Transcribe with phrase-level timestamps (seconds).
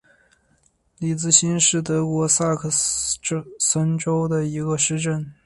[0.97, 5.31] 里茨兴是德国萨克森州的一个市镇。